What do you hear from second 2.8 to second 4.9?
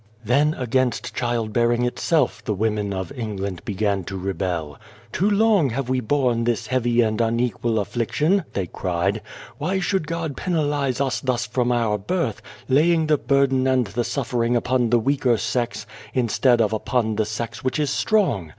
of England began to rebel.'